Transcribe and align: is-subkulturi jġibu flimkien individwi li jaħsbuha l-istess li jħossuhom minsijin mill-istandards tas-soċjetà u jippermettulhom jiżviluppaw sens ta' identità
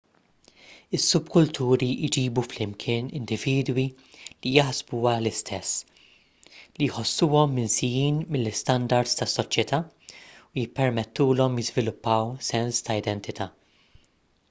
is-subkulturi 0.97 1.89
jġibu 2.13 2.43
flimkien 2.53 3.09
individwi 3.19 3.83
li 4.45 4.53
jaħsbuha 4.55 5.11
l-istess 5.17 5.83
li 6.81 6.87
jħossuhom 6.93 7.53
minsijin 7.59 8.17
mill-istandards 8.37 9.13
tas-soċjetà 9.21 9.81
u 9.83 10.63
jippermettulhom 10.63 11.61
jiżviluppaw 11.63 12.33
sens 12.49 12.81
ta' 12.89 12.97
identità 13.03 13.49